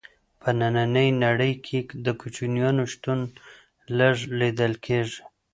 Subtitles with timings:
[0.41, 3.19] په ننۍ نړۍ کې د کوچیانو شتون
[3.97, 5.21] لږ لیدل کیږي.